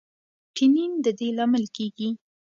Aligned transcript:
ټینین 0.55 0.91
د 1.03 1.05
دې 1.19 1.29
لامل 1.37 1.65
کېږي. 1.75 2.09